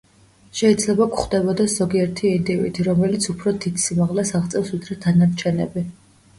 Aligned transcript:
შეიძლება 0.59 1.05
გვხვდებოდეს 1.15 1.75
ზოგიერთი 1.81 2.33
ინდივიდი, 2.39 2.87
რომელიც 2.89 3.29
უფრო 3.35 3.55
დიდ 3.69 3.79
სიმაღლეს 3.87 4.35
აღწევს, 4.43 4.75
ვიდრე 4.77 5.01
დანარჩენები. 5.07 5.89